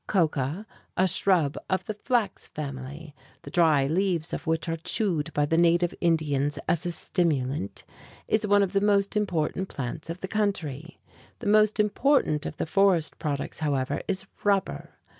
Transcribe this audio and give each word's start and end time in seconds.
Coca 0.07 0.65
(a 0.97 1.05
shrub 1.05 1.59
of 1.69 1.85
the 1.85 1.93
flax 1.93 2.47
family, 2.47 3.13
the 3.43 3.51
dry 3.51 3.85
leaves 3.85 4.33
of 4.33 4.47
which 4.47 4.67
are 4.67 4.75
chewed 4.77 5.31
by 5.33 5.45
the 5.45 5.59
native 5.59 5.93
Indians 6.01 6.57
as 6.67 6.87
a 6.87 6.91
stimulant) 6.91 7.83
is 8.27 8.47
one 8.47 8.63
of 8.63 8.73
the 8.73 8.81
most 8.81 9.15
important 9.15 9.69
plants 9.69 10.09
of 10.09 10.21
the 10.21 10.27
country. 10.27 10.99
The 11.37 11.45
most 11.45 11.79
important 11.79 12.47
of 12.47 12.57
the 12.57 12.65
forest 12.65 13.19
products, 13.19 13.59
however, 13.59 14.01
is 14.07 14.25
rubber. 14.43 14.95